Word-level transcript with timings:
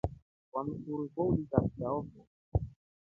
Kwa 0.51 0.63
msuri 0.63 1.09
kwaulika 1.13 1.59
chao 1.77 2.01
fo. 2.09 2.21